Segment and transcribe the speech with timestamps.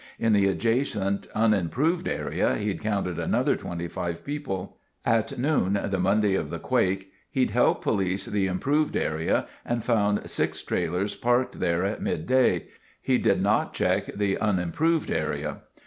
[0.17, 4.79] In the adjacent, unimproved area, he'd counted another 25 people.
[5.05, 10.27] At noon the Monday of the quake, he'd helped police the improved area and found
[10.27, 12.65] six trailers parked there at midday.
[12.99, 15.57] He didn't check the unimproved area.